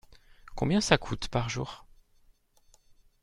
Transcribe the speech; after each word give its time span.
Combien 0.55 0.81
ça 0.81 0.97
coûte 0.97 1.27
par 1.27 1.47
jour? 1.47 1.85